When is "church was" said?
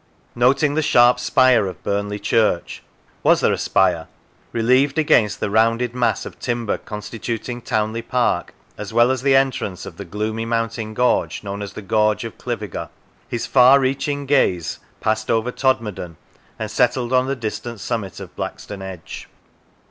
2.17-3.41